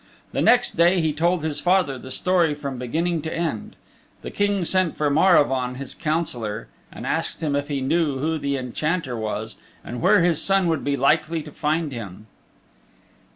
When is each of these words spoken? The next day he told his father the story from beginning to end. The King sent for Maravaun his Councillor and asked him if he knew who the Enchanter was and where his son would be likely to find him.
The 0.31 0.41
next 0.41 0.71
day 0.77 0.99
he 0.99 1.13
told 1.13 1.43
his 1.43 1.59
father 1.59 1.99
the 1.99 2.09
story 2.09 2.55
from 2.55 2.79
beginning 2.79 3.21
to 3.21 3.31
end. 3.31 3.75
The 4.23 4.31
King 4.31 4.65
sent 4.65 4.97
for 4.97 5.11
Maravaun 5.11 5.75
his 5.75 5.93
Councillor 5.93 6.67
and 6.91 7.05
asked 7.05 7.43
him 7.43 7.55
if 7.55 7.67
he 7.67 7.81
knew 7.81 8.17
who 8.17 8.39
the 8.39 8.57
Enchanter 8.57 9.15
was 9.15 9.57
and 9.85 10.01
where 10.01 10.21
his 10.23 10.41
son 10.41 10.65
would 10.69 10.83
be 10.83 10.97
likely 10.97 11.43
to 11.43 11.51
find 11.51 11.91
him. 11.91 12.25